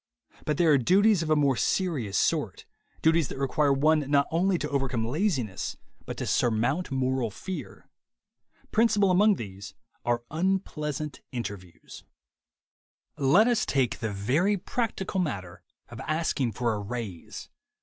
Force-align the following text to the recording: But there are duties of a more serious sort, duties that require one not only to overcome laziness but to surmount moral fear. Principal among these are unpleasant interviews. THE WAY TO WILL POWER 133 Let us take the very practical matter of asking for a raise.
But 0.45 0.57
there 0.57 0.71
are 0.71 0.79
duties 0.79 1.21
of 1.21 1.29
a 1.29 1.35
more 1.35 1.55
serious 1.55 2.17
sort, 2.17 2.65
duties 3.03 3.27
that 3.27 3.37
require 3.37 3.71
one 3.71 3.99
not 4.09 4.25
only 4.31 4.57
to 4.57 4.69
overcome 4.71 5.05
laziness 5.07 5.77
but 6.07 6.17
to 6.17 6.25
surmount 6.25 6.89
moral 6.89 7.29
fear. 7.29 7.87
Principal 8.71 9.11
among 9.11 9.35
these 9.35 9.75
are 10.03 10.23
unpleasant 10.31 11.21
interviews. 11.31 12.03
THE 13.15 13.25
WAY 13.27 13.27
TO 13.27 13.27
WILL 13.27 13.27
POWER 13.27 13.33
133 13.33 13.33
Let 13.35 13.47
us 13.47 13.65
take 13.87 13.99
the 13.99 14.11
very 14.11 14.57
practical 14.57 15.19
matter 15.19 15.61
of 15.89 15.99
asking 15.99 16.53
for 16.53 16.73
a 16.73 16.79
raise. 16.79 17.49